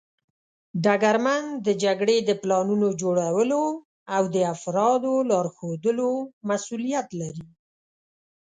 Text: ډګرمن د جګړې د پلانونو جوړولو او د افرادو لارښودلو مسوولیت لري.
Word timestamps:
ډګرمن 0.83 1.43
د 1.65 1.67
جګړې 1.83 2.17
د 2.23 2.31
پلانونو 2.41 2.87
جوړولو 3.01 3.63
او 4.15 4.23
د 4.35 4.37
افرادو 4.53 5.13
لارښودلو 5.29 6.09
مسوولیت 6.47 7.07
لري. 7.21 7.45